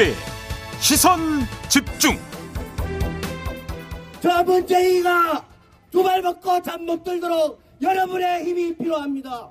[0.00, 0.14] 김종배
[0.80, 1.18] 시선
[1.68, 2.16] 집중
[4.22, 5.44] 저 문재인이가
[5.90, 9.48] 두 발 먹고 잠 못 들도록 여러분의 힘이 필요합니다.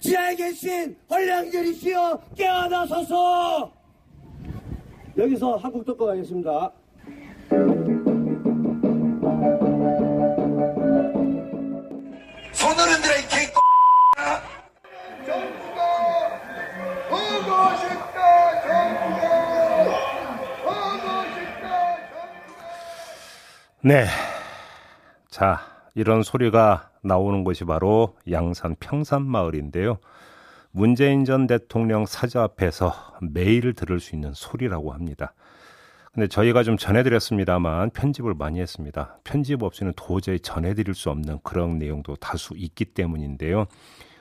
[0.00, 3.72] 지하에 계신 헐량절이시여 깨어나서서
[5.16, 6.70] 여기서 한국 듣고 가겠습니다.
[12.52, 13.44] 손을 흔들어 이 개.
[13.52, 13.63] 정
[23.86, 24.06] 네.
[25.28, 25.60] 자,
[25.94, 29.98] 이런 소리가 나오는 곳이 바로 양산 평산마을인데요.
[30.70, 35.34] 문재인 전 대통령 사저 앞에서 매일 들을 수 있는 소리라고 합니다.
[36.14, 39.18] 근데 저희가 좀 전해드렸습니다만 편집을 많이 했습니다.
[39.22, 43.66] 편집 없이는 도저히 전해드릴 수 없는 그런 내용도 다수 있기 때문인데요.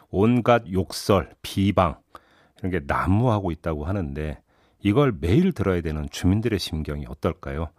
[0.10, 1.96] 온갖 욕설, 비방
[2.60, 4.42] 이런 게 난무하고 있다고 하는데
[4.82, 7.70] 이걸 매일 들어야 되는 주민들의 심경이 어떨까요?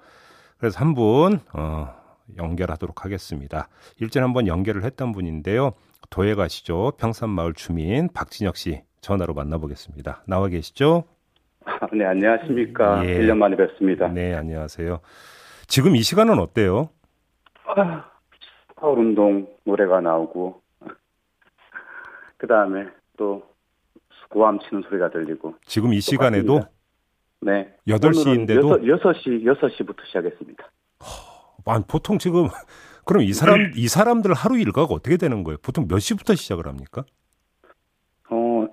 [0.58, 1.88] 그래서 한 분 어,
[2.36, 3.68] 연결하도록 하겠습니다.
[4.00, 5.72] 일전에 한번 연결을 했던 분인데요.
[6.10, 6.92] 도에 가시죠.
[6.98, 10.22] 평산마을 주민 박진혁 씨 전화로 만나보겠습니다.
[10.26, 11.04] 나와 계시죠?
[11.92, 13.04] 네, 안녕하십니까.
[13.06, 13.18] 예.
[13.20, 14.08] 1년 만에 뵙습니다.
[14.08, 15.00] 네, 안녕하세요.
[15.66, 16.90] 지금 이 시간은 어때요?
[17.66, 18.04] 아,
[18.76, 20.60] 파울 운동 노래가 나오고,
[22.36, 23.42] 그 다음에 또
[24.28, 25.54] 고함 치는 소리가 들리고.
[25.64, 26.62] 지금 이 시간에도
[27.44, 27.74] 네.
[27.86, 28.82] 8시인데도?
[28.82, 30.64] 6, 6시, 6시부터 시작했습니다.
[31.66, 32.48] 아, 보통 지금
[33.04, 35.58] 그럼 이 사람 이 사람들 하루 일과가 어떻게 되는 거예요?
[35.62, 37.04] 보통 몇 시부터 시작을 합니까?
[38.30, 38.66] 어,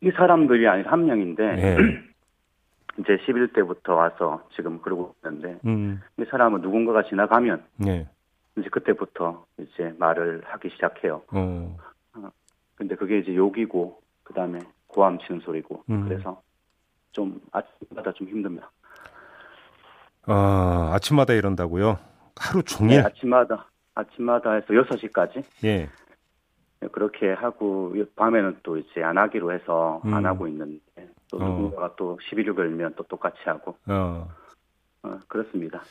[0.00, 1.76] 이 사람들이 아니라 한 명인데, 예.
[3.00, 6.00] 이제 11대부터 와서 지금 그러고 있는데, 음.
[6.18, 8.08] 이 사람은 누군가가 지나가면, 네.
[8.56, 11.22] 이제 그때부터 이제 말을 하기 시작해요.
[11.32, 11.76] 어.
[12.76, 16.06] 근데 그게 이제 욕이고, 그 다음에 고함 치는 소리고, 음.
[16.06, 16.40] 그래서
[17.12, 18.70] 좀 아침마다 좀 힘듭니다.
[20.24, 21.98] 아, 아침마다 이런다고요?
[22.36, 23.06] 하루 네, 종일?
[23.06, 25.88] 아침마다, 아침마다 해서 6시까지 예.
[26.90, 30.14] 그렇게 하고, 밤에는 또 이제 안 하기로 해서 음.
[30.14, 30.80] 안 하고 있는데,
[31.30, 31.44] 또 어.
[31.44, 34.28] 누군가가 또 11을 걸면 또 똑같이 하고, 어.
[35.04, 35.82] 어, 그렇습니다.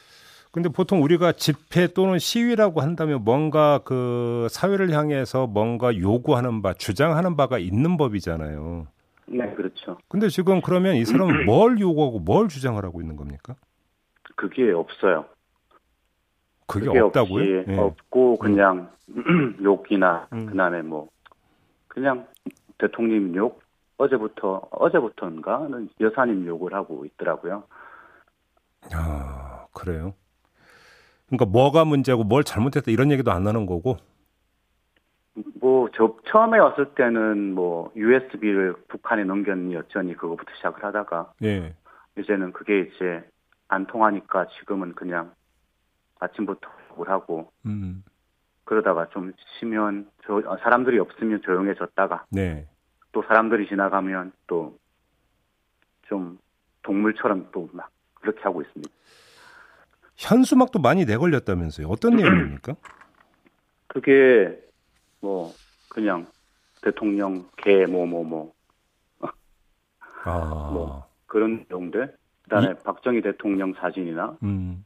[0.52, 7.38] 근데 보통 우리가 집회 또는 시위라고 한다면 뭔가 그 사회를 향해서 뭔가 요구하는 바, 주장하는
[7.38, 8.88] 바가 있는 법이잖아요.
[9.28, 9.98] 네, 그렇죠.
[10.08, 13.56] 근데 지금 그러면 이 사람은 뭘 요구하고 뭘 주장을 하고 있는 겁니까?
[14.36, 15.26] 그게 없어요.
[16.68, 17.46] 그게, 그게 없다고요?
[17.68, 17.78] 예.
[17.78, 18.90] 없고, 그냥
[19.62, 20.46] 욕이나, 음.
[20.48, 21.10] 그 다음에 뭐,
[21.88, 22.28] 그냥
[22.78, 23.62] 대통령 욕,
[23.98, 27.64] 어제부터, 어제부터인가는 여사님 욕을 하고 있더라고요.
[28.94, 30.14] 아, 그래요?
[31.28, 33.98] 그러니까 뭐가 문제고 뭘 잘못했다 이런 얘기도 안 하는 거고.
[35.60, 41.74] 뭐, 저, 처음에 왔을 때는 뭐, USB를 북한에 넘겼니 어쩌니 그거부터 시작을 하다가, 예.
[42.18, 43.24] 이제는 그게 이제
[43.68, 45.34] 안 통하니까 지금은 그냥
[46.20, 48.04] 아침부터 욕을 하고, 음.
[48.66, 52.68] 그러다가 좀 쉬면, 저, 어, 사람들이 없으면 조용해졌다가, 네.
[53.14, 54.82] 또 사람들이 지나가면 또
[56.12, 56.38] 좀
[56.84, 58.94] 동물처럼 또 막 그렇게 하고 있습니다.
[60.18, 61.88] 현수막도 많이 내걸렸다면서요.
[61.88, 62.76] 어떤 내용입니까?
[63.88, 64.60] 그게
[65.22, 65.52] 뭐
[65.90, 66.26] 그냥
[66.82, 68.54] 대통령 개 뭐 뭐뭐
[70.24, 70.72] 아.
[70.74, 71.06] 뭐.
[71.28, 74.84] 그런 내용들 그다음에 박정희 대통령 사진이나 음.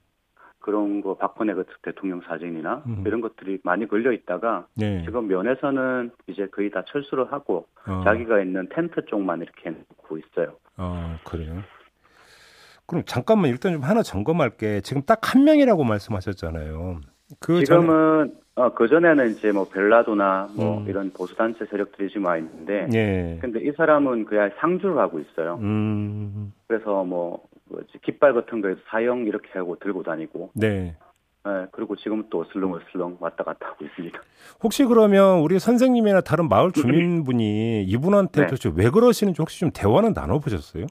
[0.59, 3.03] 그런 거 박근혜 그 대통령 사진이나 음.
[3.05, 5.03] 이런 것들이 많이 걸려 있다가 네.
[5.05, 8.01] 지금 면에서는 이제 거의 다 철수를 하고 어.
[8.03, 10.57] 자기가 있는 텐트 쪽만 이렇게 놓고 있어요.
[10.77, 11.61] 아, 그래요.
[12.87, 14.81] 그럼 잠깐만 일단 좀 하나 점검할게.
[14.81, 17.01] 지금 딱 한 명이라고 말씀하셨잖아요.
[17.39, 20.87] 그 지금은 어, 그 전에는 이제 뭐 벨라도나 뭐 음.
[20.87, 23.37] 이런 보수단체 세력들이 지금 와 있는데 예.
[23.41, 25.59] 근데 이 사람은 그냥 상주를 하고 있어요.
[25.61, 26.53] 음.
[26.67, 30.95] 그래서 뭐 뭐지 깃발 같은 거에서 사형 이렇게 하고 들고 다니고 네.
[31.47, 34.19] 예, 그리고 지금 또 슬렁슬렁 왔다 갔다 하고 있습니다.
[34.63, 38.47] 혹시 그러면 우리 선생님이나 다른 마을 주민분이 이분한테 네.
[38.47, 40.85] 도대체 왜 그러시는지 혹시 좀 대화는 나눠보셨어요?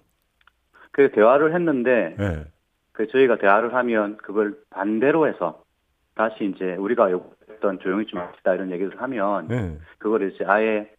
[0.90, 2.44] 그 대화를 했는데 네.
[2.92, 5.64] 그 저희가 대화를 하면 그걸 반대로 해서
[6.14, 7.10] 다시 이제 우리가
[7.64, 9.78] 요구했던 조용히 좀 합시다 이런 얘기를 하면 네.
[9.98, 10.90] 그걸 이제 아예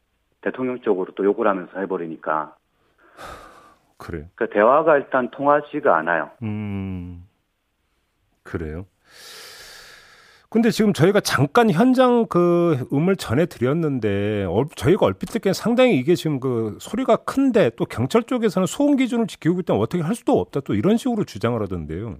[0.42, 2.56] 대통령 쪽으로 또 욕을 하면서 해버리니까
[3.98, 4.26] 그래요.
[4.36, 6.32] 그 대화가 일단 통하지가 않아요.
[6.42, 7.24] 음.
[8.44, 8.86] 그래요.
[10.50, 16.16] 근데 지금 저희가 잠깐 현장 그 음을 전해 드렸는데 얼- 저희가 얼핏 듣기엔 상당히 이게
[16.16, 20.62] 지금 그 소리가 큰데 또 경찰 쪽에서는 소음 기준을 지키고 있다면 어떻게 할 수도 없다
[20.62, 22.18] 또 이런 식으로 주장을 하던데요.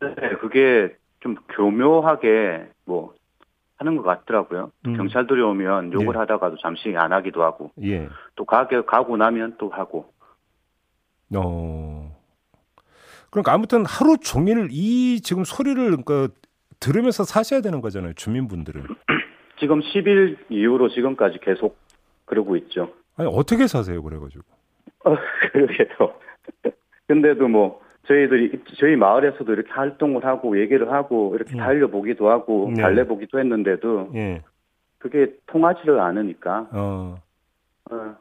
[0.00, 3.14] 네, 그게 좀 교묘하게 뭐
[3.76, 4.70] 하는 것 같더라고요.
[4.86, 4.96] 음.
[4.96, 6.18] 경찰들이 오면 욕을 예.
[6.18, 8.08] 하다가도 잠시 안 하기도 하고 예.
[8.36, 10.12] 또 가게 가고 나면 또 하고
[11.34, 12.16] 어.
[13.30, 16.28] 그러니까 아무튼 하루 종일 이 지금 소리를 그
[16.78, 18.12] 들으면서 사셔야 되는 거잖아요.
[18.14, 18.86] 주민분들은.
[19.58, 21.78] 지금 10일 이후로 지금까지 계속
[22.26, 22.92] 그러고 있죠.
[23.16, 24.02] 아니 어떻게 사세요?
[24.02, 24.44] 그래가지고.
[25.04, 25.16] 어,
[25.52, 26.14] 그러게요.
[27.08, 31.58] 근데도 뭐 저희들이 저희 마을에서도 이렇게 활동을 하고 얘기를 하고 이렇게 음.
[31.58, 32.82] 달려보기도 하고 네.
[32.82, 34.42] 달래보기도 했는데도 예.
[34.98, 37.16] 그게 통하지를 않으니까 어.
[37.90, 38.16] 어,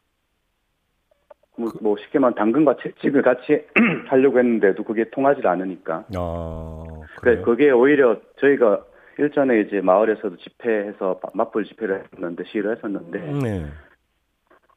[1.57, 3.65] 뭐, 뭐 쉽게 말하면 당근과 채찍을 같이
[4.07, 6.83] 하려고 했는데도 그게 통하지 않으니까 아.
[7.17, 7.45] 그래 그래요?
[7.45, 8.83] 그게 오히려 저희가
[9.17, 13.65] 일전에 이제 마을에서도 집회해서 맞불 집회를 했었는데 시위를 했었는데 네.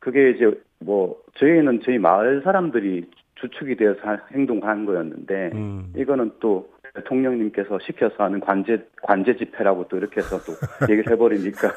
[0.01, 5.93] 그게 이제 뭐 저희는 저희 마을 사람들이 주축이 되어서 하- 행동한 거였는데 음.
[5.97, 10.53] 이거는 또 대통령님께서 시켜서 하는 관제 관제 집회라고 또 이렇게 해서 또
[10.91, 11.69] 얘기를 해버리니까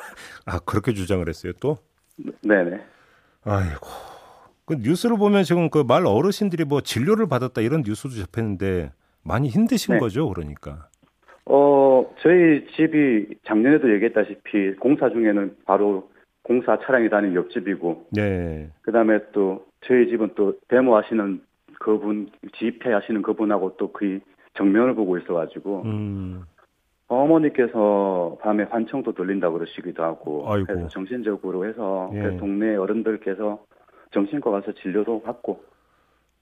[0.45, 1.77] 아 그렇게 주장을 했어요 또?
[2.41, 2.79] 네네
[3.43, 3.87] 아이고.
[4.65, 8.91] 그 뉴스를 보면 지금 그 말 어르신들이 뭐 진료를 받았다 이런 뉴스도 접했는데
[9.23, 9.99] 많이 힘드신 네.
[9.99, 10.87] 거죠, 그러니까.
[11.45, 16.09] 어 저희 집이 작년에도 얘기했다시피 공사 중에는 바로
[16.43, 18.69] 공사 차량이 다니는 옆집이고 네.
[18.83, 21.41] 그다음에 또 저희 집은 또 데모하시는
[21.79, 24.21] 그분 집회 하시는 그분하고 또 거의
[24.55, 26.43] 정면을 보고 있어가지고 음.
[27.07, 30.67] 어머니께서 밤에 환청도 들린다 그러시기도 하고 아이고.
[30.67, 32.21] 그래서 정신적으로 해서 예.
[32.21, 33.65] 그 동네 어른들께서
[34.11, 35.63] 정신과 가서 진료도 받고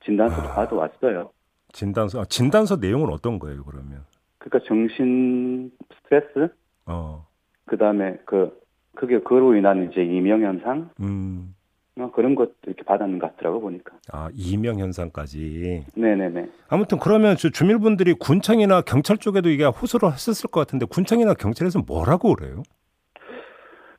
[0.03, 0.55] 진단서도 아.
[0.55, 1.31] 받아왔어요.
[1.71, 4.03] 진단서 아, 진단서 내용은 어떤 거예요, 그러면?
[4.39, 6.53] 그러니까 정신 스트레스
[6.85, 7.25] 어.
[7.65, 8.59] 그다음에 그
[8.95, 11.53] 그게 그로 인한 이제 이명 현상 음.
[11.97, 13.95] 뭐 그런 것도 이렇게 받았는 것 같더라고 보니까.
[14.13, 15.85] 아, 이명 현상까지.
[15.95, 16.47] 네네네.
[16.69, 22.35] 아무튼 그러면 주, 주민분들이 군청이나 경찰 쪽에도 이게 호소를 했었을 것 같은데 군청이나 경찰에서 뭐라고
[22.35, 22.61] 그래요?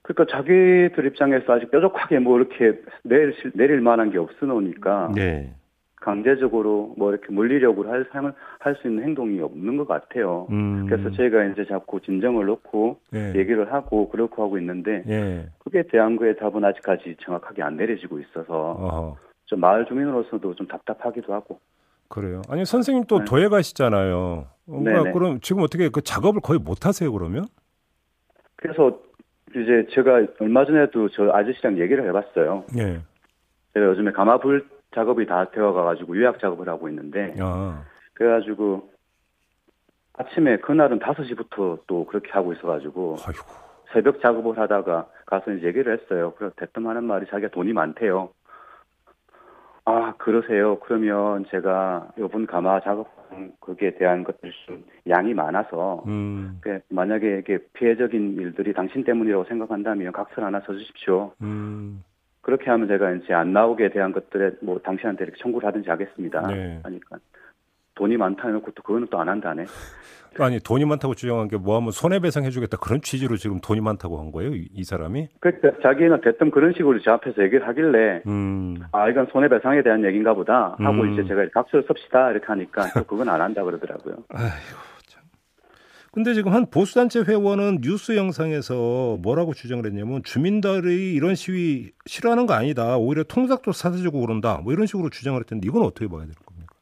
[0.02, 5.54] 그러니까 자기들 입장에서 아직 뾰족하게 뭐 이렇게 내릴, 내릴 만한 게 없으니까 네.
[6.00, 10.46] 강제적으로 뭐 이렇게 물리력으로 할 삶을 할 수 있는 행동이 없는 것 같아요.
[10.50, 10.86] 음.
[10.88, 13.32] 그래서 저희가 이제 자꾸 진정을 놓고 예.
[13.34, 15.46] 얘기를 하고 그렇게 하고 있는데 예.
[15.58, 19.16] 그게 대한 거의 답은 아직까지 정확하게 안 내려지고 있어서 어허.
[19.46, 21.58] 좀 마을 주민으로서도 좀 답답하기도 하고
[22.08, 22.42] 그래요.
[22.48, 23.24] 아니 선생님 또 네.
[23.24, 24.46] 도에 가시잖아요.
[24.66, 25.12] 네네.
[25.12, 27.46] 그럼 지금 어떻게 그 작업을 거의 못 하세요, 그러면?
[28.56, 28.98] 그래서
[29.50, 32.64] 이제 제가 얼마 전에도 저 아저씨랑 얘기를 해봤어요.
[32.78, 33.00] 예.
[33.74, 37.82] 제가 요즘에 가마불 작업이 다 되어가가지고 요약 작업을 하고 있는데 아.
[38.14, 38.90] 그래가지고
[40.14, 43.68] 아침에 그날은 5시부터 또 그렇게 하고 있어가지고 아이고.
[43.92, 46.34] 새벽 작업을 하다가 가서 이제 얘기를 했어요.
[46.36, 48.30] 그래서 대뜸 하는 말이 자기가 돈이 많대요.
[49.84, 50.78] 아, 그러세요.
[50.80, 53.08] 그러면 제가 요번 가마 작업
[53.60, 56.58] 거기에 대한 것들 좀 양이 많아서 음.
[56.60, 61.32] 그 만약에 이게 피해적인 일들이 당신 때문이라고 생각한다면 각서 하나 써주십시오.
[61.42, 62.02] 음.
[62.48, 66.40] 그렇게 하면 제가 이제 안 나오게 대한 것들에 뭐 당신한테 이렇게 청구를 하든지 하겠습니다.
[66.46, 66.80] 네.
[66.82, 67.18] 하니까
[67.94, 69.66] 돈이 많다 해놓고 또 그거는 또 안 한다네.
[70.38, 74.54] 아니 돈이 많다고 주장한 게 뭐하면 손해배상 해주겠다 그런 취지로 지금 돈이 많다고 한 거예요,
[74.54, 75.28] 이, 이 사람이?
[75.40, 78.78] 그러니까 자기는 대뜸 그런 식으로 제 앞에서 얘기를 하길래 음.
[78.92, 81.12] 아 이건 손해배상에 대한 얘기인가 보다 하고 음.
[81.12, 84.14] 이제 제가 각서를 씁시다 이렇게 하니까 또 그건 안 한다 그러더라고요.
[84.30, 84.87] 아이고 참.
[86.12, 92.54] 근데 지금 한 보수단체 회원은 뉴스 영상에서 뭐라고 주장을 했냐면 주민들이 이런 시위 싫어하는 거
[92.54, 92.96] 아니다.
[92.96, 94.60] 오히려 통닭도 사주고 그런다.
[94.64, 96.74] 뭐 이런 식으로 주장을 했던데 이건 어떻게 봐야 되는 겁니까?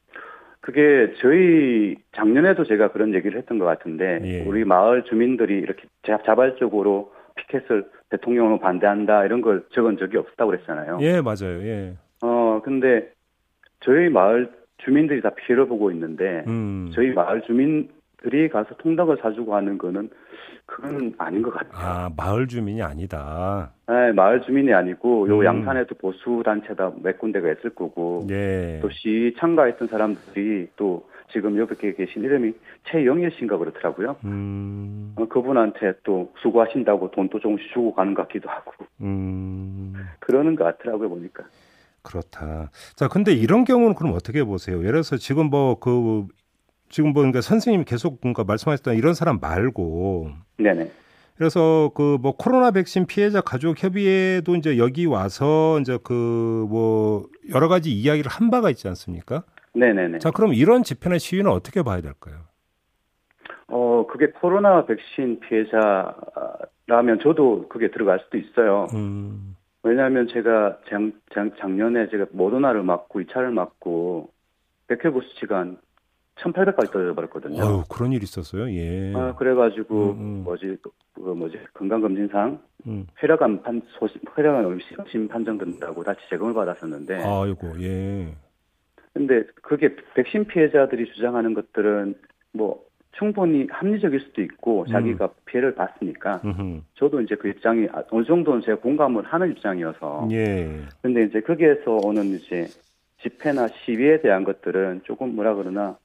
[0.61, 4.41] 그게 저희 작년에도 제가 그런 얘기를 했던 것 같은데 예.
[4.45, 10.99] 우리 마을 주민들이 이렇게 자- 자발적으로 피켓을 대통령으로 반대한다 이런 걸 적은 적이 없었다고 그랬잖아요.
[11.03, 11.63] 예, 맞아요.
[11.63, 11.95] 예.
[12.23, 13.11] 어 근데
[13.81, 16.91] 저희 마을 주민들이 다 피해를 보고 있는데 음.
[16.95, 17.89] 저희 마을 주민
[18.23, 20.11] 들이 가서 통닭을 사주고 하는 거는
[20.65, 21.73] 그건 아닌 것 같아요.
[21.75, 23.71] 아, 마을 주민이 아니다.
[23.89, 25.45] 네, 마을 주민이 아니고 요 음.
[25.45, 28.81] 양산에도 보수 단체다 몇 군데가 있을 거고 예.
[28.83, 32.53] 또시 참가했던 사람들이 또 지금 여기 계신 이름이
[32.85, 34.17] 최영일 씨인가 그렇더라고요.
[34.25, 35.13] 음.
[35.17, 39.95] 어, 그분한테 또 수고하신다고 돈도 조금씩 주고 가는 것 같기도 하고 음.
[40.21, 41.45] 그러는 것 같더라고요 보니까.
[42.03, 42.71] 그렇다.
[42.95, 44.79] 자, 근데 이런 경우는 그럼 어떻게 보세요?
[44.79, 46.27] 예를 들어서 지금 뭐 그
[46.89, 50.91] 지금 뭐 그러니까 선생님이 계속 그러니까 말씀하셨던 이런 사람 말고 네네.
[51.37, 57.69] 그래서 그 뭐 코로나 백신 피해자 가족 협의회도 이제 여기 와서 이제 그 뭐 여러
[57.69, 59.43] 가지 이야기를 한 바가 있지 않습니까?
[59.75, 60.19] 네네네.
[60.21, 62.37] 자, 그럼 이런 집회나 시위는 어떻게 봐야 될까요?
[63.69, 68.87] 어 그게 코로나 백신 피해자라면 저도 그게 들어갈 수도 있어요.
[68.95, 69.55] 음.
[69.83, 71.01] 왜냐하면 제가 작,
[71.35, 74.31] 작, 작년에 제가 모더나를 맞고 2차를 맞고
[74.89, 75.79] 백혈구 수치가 한
[76.37, 77.63] 1800까지 떨어져버렸거든요.
[77.63, 78.71] 어유, 그런 일이 있었어요.
[78.71, 79.13] 예.
[79.15, 80.45] 아, 그래가지고 음, 음.
[80.45, 83.07] 뭐지 그, 그 뭐지 건강검진상 음.
[83.17, 88.35] 혈액암 판 소심 혈액암 의심 판정된다고 다시 재검을 받았었는데 아이고, 예.
[89.15, 92.15] 근데 그게 백신 피해자들이 주장하는 것들은
[92.53, 96.83] 뭐 충분히 합리적일 수도 있고 자기가 피해를 봤으니까 음흠.
[96.97, 100.83] 저도 이제 그 입장이 아, 어느 정도는 제가 공감을 하는 입장이어서 예.
[101.01, 102.67] 근데 이제 거기에서 오는 이제
[103.23, 105.97] 집회나 시위에 대한 것들은 조금 뭐라 그러나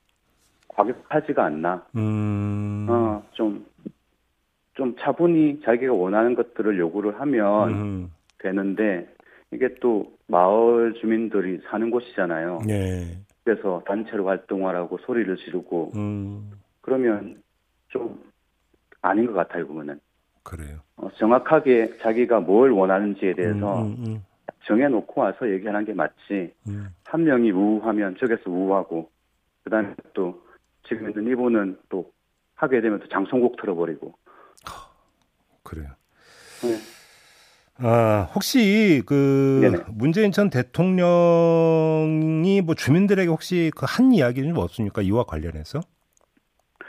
[0.76, 2.88] 과격하지가 않나 음.
[2.90, 3.66] 어, 좀,
[4.74, 8.10] 좀 차분히 자기가 원하는 것들을 요구를 하면 음흠.
[8.40, 9.08] 되는데,
[9.54, 12.62] 이게 또 마을 주민들이 사는 곳이잖아요.
[12.70, 13.18] 예.
[13.44, 16.52] 그래서 단체로 활동하라고 소리를 지르고, 음.
[16.82, 17.42] 그러면
[17.90, 18.20] 좀
[19.02, 20.00] 아닌 것 같아요, 그거는.
[20.44, 20.80] 그래요.
[20.96, 24.26] 어, 정확하게 자기가 뭘 원하는지에 대해서 음, 음,
[24.66, 26.54] 정해놓고 와서 얘기하는 게 맞지.
[26.70, 26.88] 음.
[27.04, 29.10] 한 명이 우우하면 저기서 우우하고,
[29.64, 30.42] 그 다음에 또
[30.84, 32.12] 지금 있는 이분은 또
[32.56, 34.14] 하게 되면 또 장송곡 틀어버리고,
[35.64, 35.88] 그래요.
[36.64, 36.78] 네.
[37.84, 39.84] 아, 혹시 그 네네.
[39.94, 41.02] 문재인 전 대통령이
[42.62, 45.02] 뭐 주민들에게 혹시 그 한 이야기는 좀 없습니까?
[45.02, 45.80] 이와 관련해서?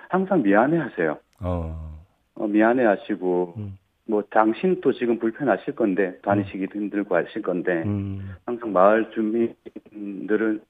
[0.08, 1.18] 항상 미안해 하세요.
[1.40, 2.02] 어.
[2.34, 3.78] 어, 미안해 하시고, 음.
[4.04, 8.34] 뭐, 당신도 지금 불편하실 건데, 다니시기도 힘들고 하실 건데, 음.
[8.44, 10.60] 항상 마을 주민들을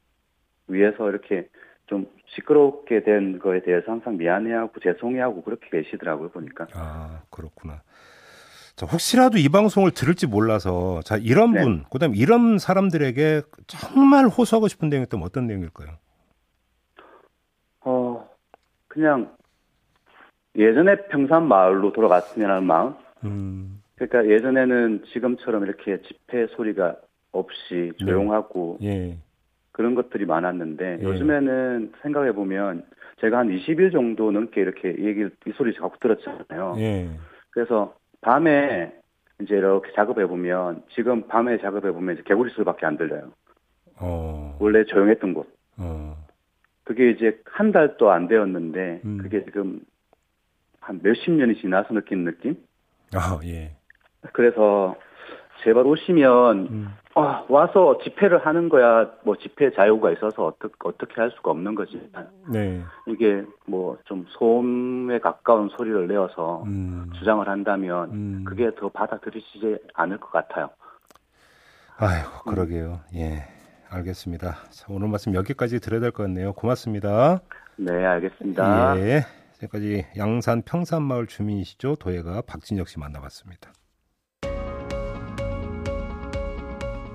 [0.69, 1.49] 위해서 이렇게
[1.93, 6.67] 좀 시끄럽게 된 거에 대해서 항상 미안해하고 죄송해하고 그렇게 계시더라고요, 보니까.
[6.73, 7.83] 아, 그렇구나.
[8.77, 11.61] 자, 혹시라도 이 방송을 들을지 몰라서 자, 이런 네.
[11.61, 15.91] 분, 그다음에 이런 사람들에게 정말 호소하고 싶은 내용이 있다면 어떤 내용일까요?
[17.83, 18.27] 어,
[18.89, 19.37] 그냥
[20.57, 22.95] 예전에 평산 마을로 돌아갔으면 하는 마음?
[23.25, 23.83] 음.
[23.97, 26.97] 그러니까 예전에는 지금처럼 이렇게 집회 소리가
[27.33, 29.19] 없이 조용하고 예.
[29.73, 31.05] 그런 것들이 많았는데 예.
[31.05, 32.85] 요즘에는 생각해 보면
[33.21, 36.75] 제가 한 20일 정도 넘게 이렇게 얘기를 이 소리 자꾸 들었잖아요.
[36.79, 37.09] 예.
[37.51, 38.93] 그래서 밤에
[39.41, 43.33] 이제 이렇게 작업해 보면 지금 밤에 작업해 보면 이제 개구리 소리밖에 안 들려요.
[43.99, 44.57] 어.
[44.61, 45.49] 원래 조용했던 곳.
[45.79, 46.17] 어.
[46.85, 49.19] 그게 이제 한 달도 안 되었는데 음.
[49.19, 49.81] 그게 지금
[50.81, 52.57] 한 몇십 년이 지나서 느낀 느낌?
[53.15, 53.77] 아, 예.
[54.33, 54.97] 그래서
[55.63, 56.89] 제발 오시면 음.
[57.15, 62.11] 아, 와서 집회를 하는 거야 뭐 집회 자유가 있어서 어떻게 어떻게 할 수가 없는 거지.
[62.51, 62.83] 네.
[63.07, 67.11] 이게 뭐 좀 소음에 가까운 소리를 내어서 음.
[67.19, 68.45] 주장을 한다면 음.
[68.47, 70.71] 그게 더 받아들이시지 않을 것 같아요.
[71.99, 73.01] 아이고, 그러게요.
[73.15, 73.45] 예.
[73.91, 74.55] 알겠습니다.
[74.71, 76.55] 자, 오늘 말씀 여기까지 드려야 될 것 같네요.
[76.55, 77.41] 고맙습니다.
[77.77, 78.99] 네, 알겠습니다.
[79.01, 79.21] 예.
[79.53, 81.97] 지금까지 양산 평산마을 주민이시죠.
[81.97, 83.71] 도예가 박진혁 씨 만나봤습니다.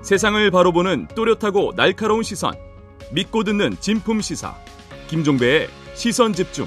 [0.08, 2.54] 세상을 바로 보는 또렷하고 날카로운 시선.
[3.12, 4.54] 믿고 듣는 진품 시사.
[5.06, 6.66] 김종배의 시선 집중.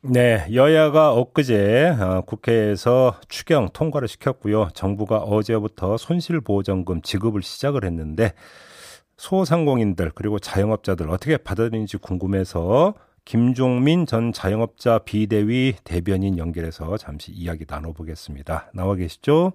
[0.00, 4.70] 네, 여야가 엊그제 어, 국회에서 추경 통과를 시켰고요.
[4.74, 8.32] 정부가 어제부터 손실보전금 지급을 시작을 했는데
[9.18, 18.70] 소상공인들 그리고 자영업자들 어떻게 받아들이는지 궁금해서 김종민 전 자영업자 비대위 대변인 연결해서 잠시 이야기 나눠보겠습니다.
[18.74, 19.52] 나와 계시죠?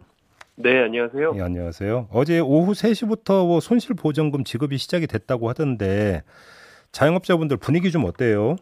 [0.56, 1.34] 네, 안녕하세요.
[1.34, 2.08] 네, 안녕하세요.
[2.12, 6.24] 어제 오후 3시부터 뭐 손실 보전금 지급이 시작이 됐다고 하던데
[6.92, 8.56] 자영업자분들 분위기 좀 어때요?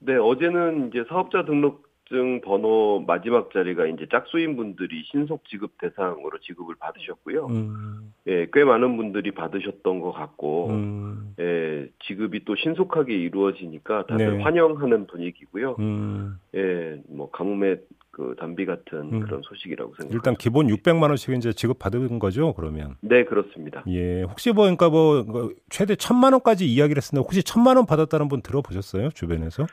[0.00, 6.38] 네, 어제는 이제 사업자 등록 증 번호 마지막 자리가 이제 짝수인 분들이 신속 지급 대상으로
[6.40, 7.46] 지급을 받으셨고요.
[7.46, 14.38] 음, 예, 꽤 많은 분들이 받으셨던 것 같고, 음, 예, 지급이 또 신속하게 이루어지니까 다들
[14.38, 14.42] 네.
[14.42, 15.76] 환영하는 분위기고요.
[15.78, 16.38] 음.
[16.54, 17.80] 예, 뭐 가뭄의
[18.10, 19.20] 그 단비 같은 음.
[19.20, 20.14] 그런 소식이라고 생각합니다.
[20.14, 22.96] 일단 기본 600만 원씩 이제 지급 받은 거죠, 그러면.
[23.00, 23.82] 네, 그렇습니다.
[23.88, 24.22] 예.
[24.22, 29.08] 혹시 뭐 그러니까 뭐그 최대 1000만 원까지 이야기를 했는데 혹시 1000만 원 받았다는 분 들어보셨어요?
[29.10, 29.66] 주변에서?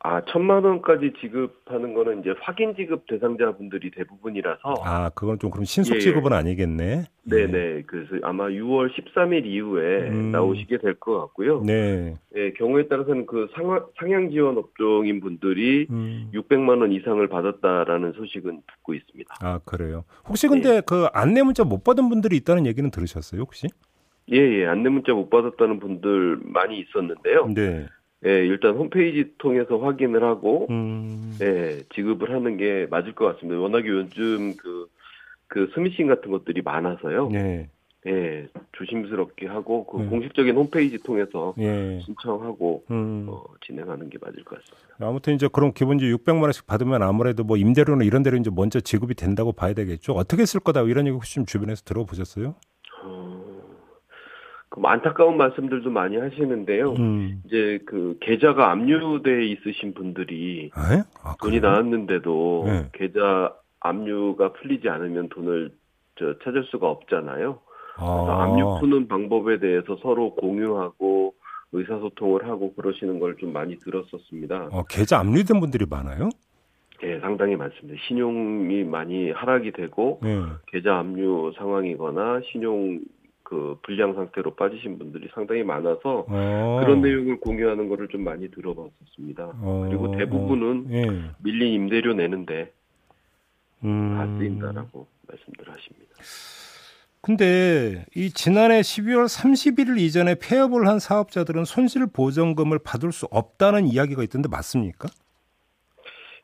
[0.00, 5.94] 아, 천만 원까지 지급하는 거는 이제 확인 지급 대상자분들이 대부분이라서 아, 그건 좀 그럼 신속
[5.94, 6.00] 예, 예.
[6.00, 7.04] 지급은 아니겠네.
[7.24, 7.82] 네 네.
[7.84, 10.30] 그래서 아마 6월 13일 이후에 음.
[10.30, 11.62] 나오시게 될 것 같고요.
[11.64, 12.14] 네.
[12.36, 16.30] 예, 경우에 따라서는 그 상하, 상향 지원 업종인 분들이 음.
[16.32, 19.34] 600만 원 이상을 받았다라는 소식은 듣고 있습니다.
[19.40, 20.04] 아, 그래요.
[20.28, 23.66] 혹시 근데 그 안내 문자 못 받은 분들이 있다는 얘기는 들으셨어요, 혹시?
[24.30, 24.66] 예, 예.
[24.66, 27.46] 안내 문자 못 받았다는 분들 많이 있었는데요.
[27.54, 27.86] 네.
[28.26, 31.36] 예, 일단 홈페이지 통해서 확인을 하고 음.
[31.40, 33.60] 예, 지급을 하는 게 맞을 것 같습니다.
[33.60, 34.88] 워낙에 요즘 그,
[35.46, 37.28] 그 스미싱 같은 것들이 많아서요.
[37.30, 37.68] 네.
[38.06, 40.10] 예, 조심스럽게 하고 그 음.
[40.10, 42.00] 공식적인 홈페이지 통해서 예.
[42.04, 43.26] 신청하고 음.
[43.28, 44.96] 어, 진행하는 게 맞을 것 같습니다.
[45.00, 49.14] 아무튼 이제 그럼 기본적으로 600만 원씩 받으면 아무래도 뭐 임대료나 이런 데로 이제 먼저 지급이
[49.14, 50.12] 된다고 봐야 되겠죠.
[50.12, 52.54] 어떻게 쓸 거다 이런 얘기 혹시 좀 주변에서 들어보셨어요?
[54.70, 56.92] 어, 그 안타까운 말씀들도 많이 하시는데요.
[56.98, 57.42] 음.
[57.46, 61.02] 이제 그 계좌가 압류돼 있으신 분들이 에?
[61.22, 61.60] 아, 돈이?
[61.60, 62.88] 나왔는데도 네.
[62.92, 65.70] 계좌 압류가 풀리지 않으면 돈을
[66.18, 67.60] 저 찾을 수가 없잖아요.
[67.96, 71.34] 아, 압류 푸는 방법에 대해서 서로 공유하고
[71.72, 74.68] 의사소통을 하고 그러시는 걸 좀 많이 들었었습니다.
[74.72, 76.28] 어, 계좌 압류된 분들이 많아요?
[77.04, 78.00] 예, 상당히 많습니다.
[78.08, 80.42] 신용이 많이 하락이 되고 네.
[80.66, 82.98] 계좌 압류 상황이거나 신용
[83.48, 86.80] 그 불량 상태로 빠지신 분들이 상당히 많아서 어.
[86.84, 89.52] 그런 내용을 공유하는 거를 좀 많이 들어봤었습니다.
[89.62, 91.30] 어, 그리고 대부분은 어, 예.
[91.42, 92.70] 밀린 임대료 내는데
[93.84, 94.16] 음.
[94.18, 96.12] 다 쓰인다라고 말씀들 하십니다.
[97.22, 104.22] 근데 이 지난해 12월 31일 이전에 폐업을 한 사업자들은 손실 보전금을 받을 수 없다는 이야기가
[104.24, 105.08] 있던데 맞습니까?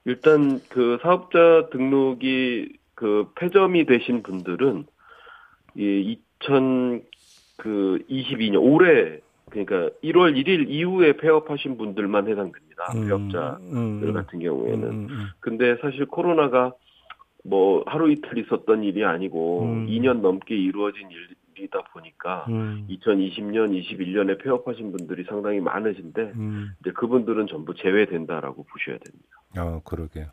[0.06, 4.87] 일단 그 사업자 등록이 그 폐점이 되신 분들은
[5.76, 12.93] 이 2022년 올해 그러니까 1월 1일 이후에 폐업하신 분들만 해당됩니다.
[12.93, 14.88] 폐업자들 음, 같은 경우에는.
[14.88, 16.73] 음, 음, 근데 사실 코로나가
[17.45, 19.87] 뭐 하루 이틀 있었던 일이 아니고 음.
[19.87, 21.09] 2년 넘게 이루어진
[21.57, 26.71] 일이다 보니까 음, 2020년, 21년에 폐업하신 분들이 상당히 많으신데 음.
[26.81, 29.29] 이제 그분들은 전부 제외된다라고 보셔야 됩니다.
[29.57, 30.26] 아, 그러게요.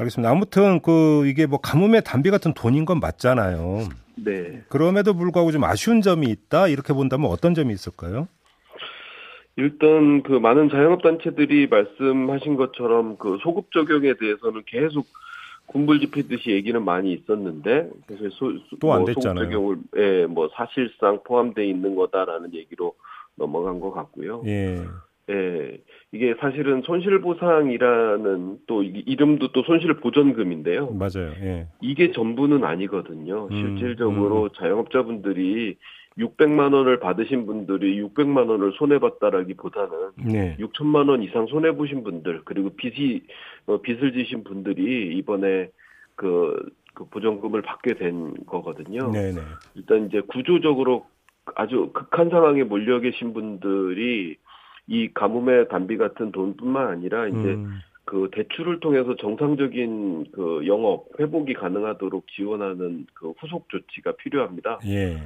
[0.00, 0.30] 알겠습니다.
[0.30, 3.88] 아무튼 그 이게 뭐 가뭄의 단비 같은 돈인 건 맞잖아요.
[4.16, 4.62] 네.
[4.68, 8.28] 그럼에도 불구하고 좀 아쉬운 점이 있다 이렇게 본다면 어떤 점이 있을까요?
[9.56, 15.06] 일단 그 많은 자영업 단체들이 말씀하신 것처럼 그 소급 적용에 대해서는 계속
[15.66, 19.44] 군불 지피듯이 얘기는 많이 있었는데 그래서 소, 또안 뭐 소급 됐잖아요.
[19.44, 22.94] 적용을 예, 뭐 사실상 포함되어 있는 거다라는 얘기로
[23.36, 24.42] 넘어간 것 같고요.
[24.46, 24.82] 예.
[25.30, 25.78] 예,
[26.12, 30.90] 이게 사실은 손실보상이라는 또 이- 이름도 또 손실보전금인데요.
[30.92, 31.32] 맞아요.
[31.40, 31.68] 예.
[31.80, 33.48] 이게 전부는 아니거든요.
[33.50, 35.76] 음, 실질적으로 자영업자분들이
[36.18, 40.56] 600만 원을 받으신 분들이 600만 원을 손해봤다라기보다는 네.
[40.58, 43.22] 6천만 원 이상 손해 보신 분들 그리고 빚이
[43.66, 45.70] 어, 빚을 지신 분들이 이번에
[46.16, 46.56] 그,
[46.94, 49.10] 그 보전금을 받게 된 거거든요.
[49.12, 49.40] 네, 네.
[49.76, 51.06] 일단 이제 구조적으로
[51.54, 54.36] 아주 극한 상황에 몰려 계신 분들이
[54.90, 61.54] 이 가뭄의 단비 같은 돈뿐만 아니라 이제 음, 그 대출을 통해서 정상적인 그 영업 회복이
[61.54, 64.80] 가능하도록 지원하는 그 후속 조치가 필요합니다.
[64.86, 65.22] 예.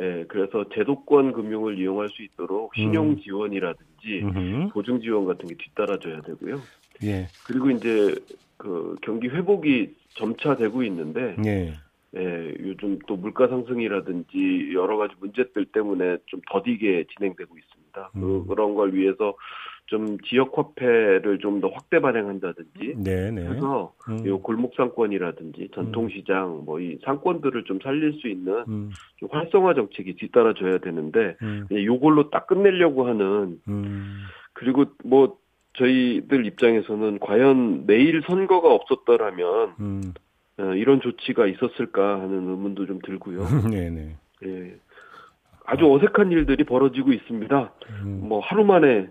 [0.00, 3.20] 예, 그래서 제도권 금융을 이용할 수 있도록 신용 음.
[3.20, 4.68] 지원이라든지 음흠.
[4.68, 6.60] 보증 지원 같은 게 뒤따라줘야 되고요.
[7.02, 7.26] 예.
[7.44, 8.14] 그리고 이제
[8.56, 11.74] 그 경기 회복이 점차 되고 있는데 예.
[12.16, 17.77] 예, 요즘 또 물가 상승이라든지 여러 가지 문제들 때문에 좀 더디게 진행되고 있습니다.
[18.16, 18.46] 음.
[18.46, 19.34] 그, 런걸 위해서
[19.86, 23.42] 좀 지역 화폐를 좀 더 확대 발행한다든지 네, 네.
[23.46, 24.26] 해서 음.
[24.26, 28.90] 요 골목 상권이라든지 전통시장 뭐 이 상권들을 좀 살릴 수 있는 음.
[29.16, 31.66] 좀 활성화 정책이 뒤따라줘야 되는데 음.
[31.72, 34.22] 요걸로 딱 끝내려고 하는 음.
[34.52, 35.38] 그리고 뭐
[35.74, 40.12] 저희들 입장에서는 과연 내일 선거가 없었더라면 음.
[40.58, 43.38] 어, 이런 조치가 있었을까 하는 의문도 좀 들고요.
[43.70, 44.16] 네, 네.
[44.44, 44.76] 예.
[45.70, 47.72] 아주 어색한 일들이 벌어지고 있습니다.
[48.02, 48.20] 음.
[48.26, 49.08] 뭐 하루 만에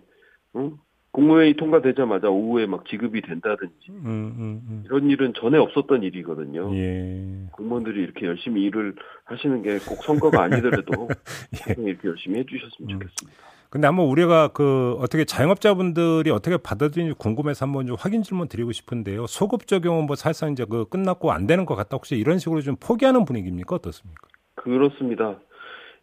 [0.56, 0.78] 응?
[1.12, 4.84] 국무회의 통과되자마자 오후에 막 지급이 된다든지 음, 음, 음.
[4.86, 6.76] 이런 일은 전에 없었던 일이거든요.
[6.76, 7.48] 예.
[7.54, 11.08] 공무원들이 이렇게 열심히 일을 하시는 게 꼭 선거가 아니더라도
[11.70, 11.76] 예.
[11.82, 13.00] 이렇게 열심히 해주셨으면 음.
[13.00, 13.38] 좋겠습니다.
[13.70, 19.28] 근데 한번 우리가 그 어떻게 자영업자분들이 어떻게 받아들이는지 궁금해서 한번 좀 확인 질문 드리고 싶은데요.
[19.28, 21.98] 소급 적용은 뭐 사실상 이제 그 끝났고 안 되는 것 같다.
[21.98, 23.76] 혹시 이런 식으로 좀 포기하는 분위기입니까?
[23.76, 24.28] 어떻습니까?
[24.56, 25.40] 그렇습니다.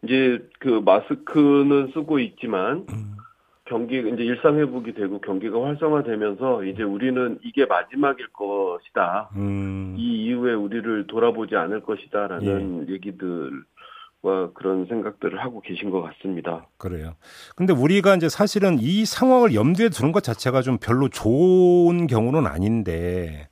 [0.03, 3.15] 이제 그 마스크는 쓰고 있지만 음.
[3.65, 9.29] 경기 이제 일상 회복이 되고 경기가 활성화되면서 이제 우리는 이게 마지막일 것이다.
[9.35, 9.95] 음.
[9.97, 13.63] 이 이후에 우리를 돌아보지 않을 것이다라는 얘기들
[14.25, 16.65] 과 그런 생각들을 하고 계신 것 같습니다.
[16.77, 17.15] 그래요.
[17.55, 23.49] 근데 우리가 이제 사실은 이 상황을 염두에 두는 것 자체가 좀 별로 좋은 경우는 아닌데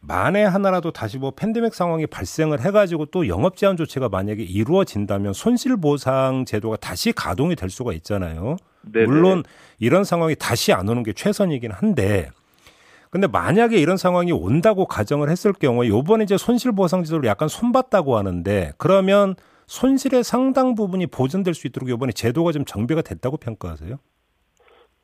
[0.00, 5.76] 만에 하나라도 다시 뭐 팬데믹 상황이 발생을 해가지고 또 영업 제한 조치가 만약에 이루어진다면 손실
[5.76, 8.56] 보상 제도가 다시 가동이 될 수가 있잖아요.
[8.82, 9.06] 네네.
[9.06, 9.42] 물론
[9.78, 12.30] 이런 상황이 다시 안 오는 게 최선이긴 한데
[13.10, 18.16] 근데 만약에 이런 상황이 온다고 가정을 했을 경우에 요번에 이제 손실 보상 제도를 약간 손봤다고
[18.16, 19.34] 하는데 그러면
[19.66, 23.98] 손실의 상당 부분이 보전될 수 있도록 요번에 제도가 좀 정비가 됐다고 평가하세요?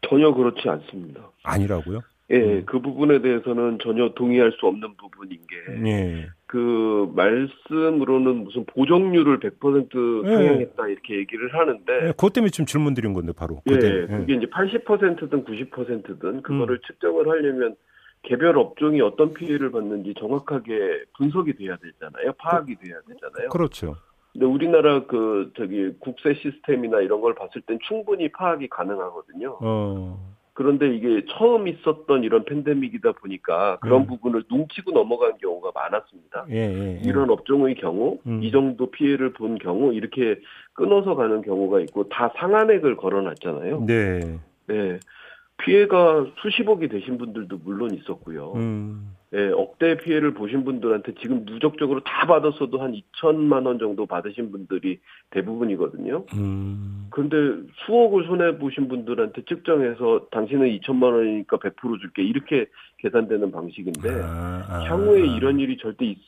[0.09, 1.31] 전혀 그렇지 않습니다.
[1.43, 2.01] 아니라고요?
[2.31, 2.63] 예, 음.
[2.65, 6.27] 그 부분에 대해서는 전혀 동의할 수 없는 부분인 게, 예.
[6.47, 10.35] 그, 말씀으로는 무슨 보정률을 100% 예.
[10.35, 13.61] 상향했다, 이렇게 얘기를 하는데, 예, 그것 때문에 지금 질문 드린 건데 바로.
[13.69, 14.07] 예, 그때.
[14.07, 16.81] 그게 이제 80%든 90%든 그거를 음.
[16.87, 17.77] 측정을 하려면
[18.23, 22.33] 개별 업종이 어떤 피해를 받는지 정확하게 분석이 돼야 되잖아요.
[22.39, 23.51] 파악이 돼야 되잖아요.
[23.51, 23.97] 그렇죠.
[24.33, 29.59] 근데 우리나라 그 저기 국세 시스템이나 이런 걸 봤을 땐 충분히 파악이 가능하거든요.
[29.61, 30.34] 어.
[30.55, 34.07] 그런데 이게 처음 있었던 이런 팬데믹이다 보니까 그런 음.
[34.07, 36.47] 부분을 눈치고 넘어간 경우가 많았습니다.
[36.51, 37.01] 예, 예, 예.
[37.05, 38.41] 이런 업종의 경우, 음.
[38.43, 40.39] 이 정도 피해를 본 경우 이렇게
[40.73, 43.85] 끊어서 가는 경우가 있고 다 상한액을 걸어놨잖아요.
[43.87, 44.39] 네.
[44.69, 45.01] 네.
[45.59, 48.53] 피해가 수십억이 되신 분들도 물론 있었고요.
[48.55, 49.17] 음.
[49.35, 55.01] 예, 억대 피해를 보신 분들한테 지금 누적적으로 다 받았어도 한 2천만 원 정도 받으신 분들이
[55.31, 56.25] 대부분이거든요.
[56.35, 57.09] 음.
[57.11, 57.37] 근데
[57.85, 62.67] 수억을 손해 보신 분들한테 측정해서 당신은 2천만 원이니까 100% 줄게 이렇게
[62.99, 65.37] 계산되는 방식인데 아, 아, 향후에 아.
[65.37, 66.19] 이런 일이 절대 있,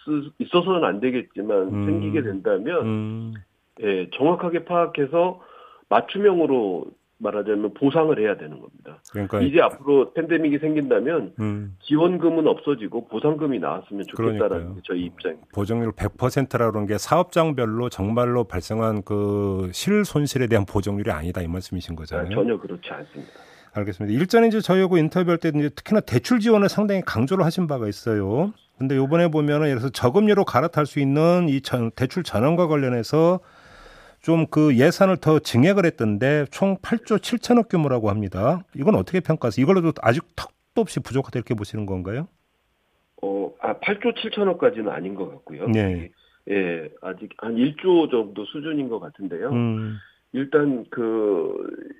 [0.40, 1.86] 있어서는 안 되겠지만 음.
[1.86, 3.34] 생기게 된다면 음.
[3.82, 5.40] 예, 정확하게 파악해서
[5.88, 6.86] 맞춤형으로
[7.18, 9.00] 말하자면 보상을 해야 되는 겁니다.
[9.10, 11.76] 그러니까 이제 앞으로 팬데믹이 생긴다면 음.
[11.82, 14.74] 지원금은 없어지고 보상금이 나왔으면 좋겠다라는 그러니까요.
[14.74, 15.48] 게 저희 입장입니다.
[15.54, 21.94] 보정률 100%라고 그런 게 사업장별로 정말로 발생한 그 실 손실에 대한 보정률이 아니다 이 말씀이신
[21.94, 22.30] 아, 거잖아요.
[22.34, 23.32] 전혀 그렇지 않습니다.
[23.72, 24.18] 알겠습니다.
[24.18, 28.52] 일전에 이제 저희하고 인터뷰할 때 이제 특히나 대출 지원을 상당히 강조를 하신 바가 있어요.
[28.78, 33.40] 근데 요번에 보면은 예를 들어서 저금리로 갈아탈 수 있는 이 전- 대출 전환과 관련해서
[34.26, 38.64] 좀 그 예산을 더 증액을 했던데 총 8조 7천억 규모라고 합니다.
[38.74, 39.62] 이건 어떻게 평가하세요?
[39.62, 42.26] 이걸로도 아직 턱도 없이 부족하다 이렇게 보시는 건가요?
[43.22, 45.68] 어, 아, 8조 7천억까지는 아닌 것 같고요.
[45.68, 46.10] 네.
[46.50, 49.50] 예, 아직 한 1조 정도 수준인 것 같은데요.
[49.50, 49.96] 음,
[50.32, 51.94] 일단 그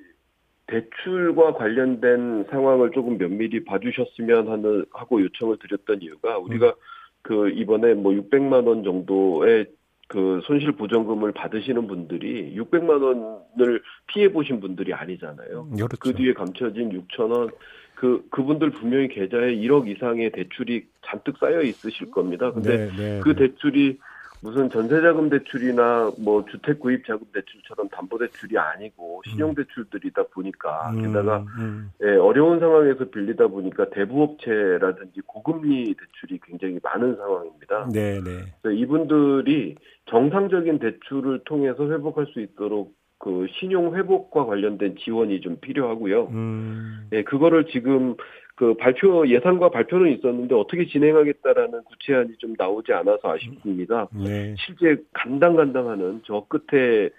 [0.67, 6.75] 대출과 관련된 상황을 조금 면밀히 봐주셨으면 하는 하고 요청을 드렸던 이유가 우리가
[7.23, 9.67] 그 이번에 뭐 600만 원 정도의
[10.09, 15.71] 그 손실 보전금을 받으시는 분들이 600만 원을 피해 보신 분들이 아니잖아요.
[15.71, 15.97] 그렇죠.
[15.99, 17.51] 그 뒤에 감춰진 6천 원,
[17.97, 22.53] 그 그분들 분명히 계좌에 1억 이상의 대출이 잔뜩 쌓여 있으실 겁니다.
[22.53, 23.49] 근데 네, 네, 그 네.
[23.49, 23.99] 대출이
[24.47, 31.03] 무슨 전세자금 대출이나 뭐 주택 구입 자금 대출처럼 담보 대출이 아니고 신용 대출들이다 보니까 음,
[31.03, 37.89] 게다가 음, 예, 어려운 상황에서 빌리다 보니까 대부업체라든지 고금리 대출이 굉장히 많은 상황입니다.
[37.93, 38.55] 네, 네.
[38.63, 39.75] 그래서 이분들이
[40.11, 46.29] 정상적인 대출을 통해서 회복할 수 있도록 그 신용 회복과 관련된 지원이 좀 필요하고요.
[46.29, 48.15] 음, 예, 그거를 지금
[48.57, 54.09] 그 발표 예산과 발표는 있었는데 어떻게 진행하겠다라는 구체안이 좀 나오지 않아서 아쉽습니다.
[54.13, 54.55] 네.
[54.59, 57.11] 실제 간당간당하는 저 끝에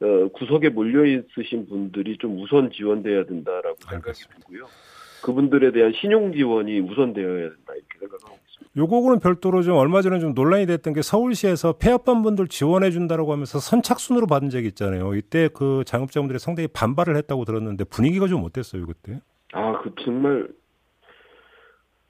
[0.00, 4.46] 어, 구석에 몰려 있으신 분들이 좀 우선 지원돼야 된다라고 생각이 알겠습니다.
[4.46, 4.66] 들고요.
[5.26, 8.72] 그분들에 대한 신용 지원이 우선되어야 된다 이렇게 생각하고 있습니다.
[8.76, 13.58] 요거는 별도로 좀 얼마 전에 좀 논란이 됐던 게 서울시에서 폐업한 분들 지원해 준다라고 하면서
[13.58, 15.16] 선착순으로 받은 적이 있잖아요.
[15.16, 19.20] 이때 그 자영업자분들이 상당히 반발을 했다고 들었는데 분위기가 좀 어땠어요 그때?
[19.52, 20.46] 아, 그 정말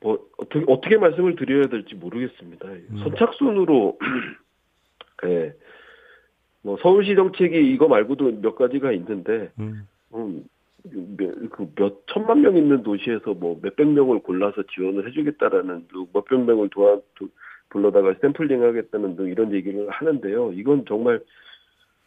[0.03, 2.69] 뭐 어떻게 어떻게 말씀을 드려야 될지 모르겠습니다.
[2.69, 2.99] 음.
[3.03, 3.99] 선착순으로
[5.25, 5.55] 예.
[6.61, 10.45] 뭐 서울시 정책이 이거 말고도 몇 가지가 있는데 음, 음, 그
[11.77, 16.97] 몇 천만 명 있는 도시에서 뭐 몇백 명을 골라서 지원을 해주겠다라는 등 몇백 명을 도와
[17.15, 17.29] 도-
[17.69, 20.53] 불러다가 샘플링 하겠다는 등 이런 얘기를 하는데요.
[20.53, 21.21] 이건 정말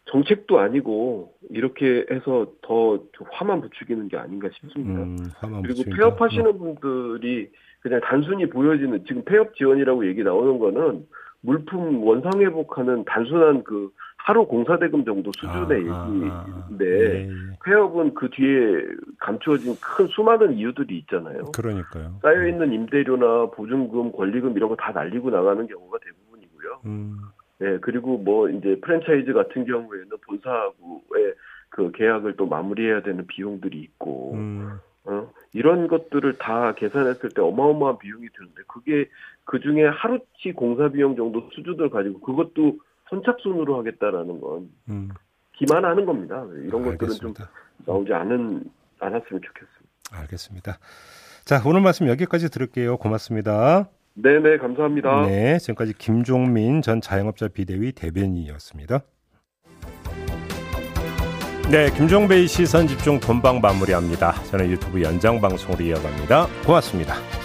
[0.05, 2.99] 정책도 아니고 이렇게 해서 더
[3.31, 5.01] 화만 부추기는 게 아닌가 싶습니다.
[5.03, 5.17] 음,
[5.61, 5.95] 그리고 붙이니까.
[5.95, 7.49] 폐업하시는 분들이
[7.81, 11.05] 그냥 단순히 보여지는 지금 폐업 지원이라고 얘기 나오는 거는
[11.41, 13.91] 물품 원상 회복하는 단순한 그
[14.29, 17.29] 하루 공사대금 정도 수준의 아, 아, 얘기인데 예, 예.
[17.65, 18.85] 폐업은 그 뒤에
[19.17, 21.45] 감추어진 큰 수많은 이유들이 있잖아요.
[21.55, 22.19] 그러니까요.
[22.21, 26.79] 쌓여 있는 임대료나 보증금, 권리금 이런 거 다 날리고 나가는 경우가 대부분이고요.
[26.85, 27.17] 음,
[27.57, 31.33] 네, 그리고 뭐 이제 프랜차이즈 같은 경우에는 본사하고의
[31.69, 37.97] 그 계약을 또 마무리해야 되는 비용들이 있고, 음, 어, 이런 것들을 다 계산했을 때 어마어마한
[37.97, 39.09] 비용이 드는데 그게
[39.43, 42.77] 그 중에 하루치 공사 비용 정도 수준을 가지고 그것도
[43.09, 45.09] 선착순으로 하겠다라는 건 음.
[45.53, 46.45] 기만하는 겁니다.
[46.65, 47.49] 이런 것들은 좀 알겠습니다.
[47.85, 48.63] 나오지 않은
[48.99, 49.89] 않았으면 좋겠습니다.
[50.11, 50.79] 알겠습니다.
[51.45, 52.97] 자, 오늘 말씀 여기까지 들을게요.
[52.97, 53.89] 고맙습니다.
[54.13, 55.27] 네네 감사합니다.
[55.27, 58.99] 네, 지금까지 김종민 전 자영업자 비대위 대변인이었습니다.
[61.71, 64.33] 네, 김종배의 시선 집중 본방 마무리합니다.
[64.45, 66.47] 저는 유튜브 연장 방송으로 이어갑니다.
[66.65, 67.38] 고맙습니다.